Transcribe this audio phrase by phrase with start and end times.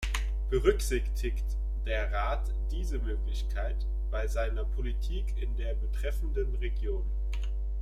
[0.49, 1.45] Berücksichtigt
[1.85, 7.05] der Rat diese Möglichkeit bei seiner Politik in der betreffenden Region?